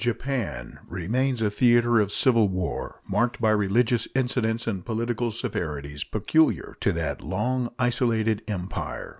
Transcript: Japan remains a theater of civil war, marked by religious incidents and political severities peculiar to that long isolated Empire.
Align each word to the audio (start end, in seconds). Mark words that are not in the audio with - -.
Japan 0.01 0.79
remains 0.87 1.43
a 1.43 1.51
theater 1.51 1.99
of 1.99 2.11
civil 2.11 2.47
war, 2.49 3.03
marked 3.07 3.39
by 3.39 3.51
religious 3.51 4.07
incidents 4.15 4.65
and 4.65 4.83
political 4.83 5.29
severities 5.31 6.03
peculiar 6.03 6.75
to 6.81 6.91
that 6.93 7.21
long 7.21 7.69
isolated 7.77 8.41
Empire. 8.47 9.09